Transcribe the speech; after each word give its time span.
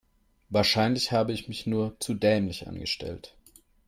Wahrscheinlich 0.49 1.11
habe 1.11 1.31
ich 1.31 1.47
mich 1.47 1.67
nur 1.67 1.95
zu 1.99 2.15
dämlich 2.15 2.67
angestellt. 2.67 3.35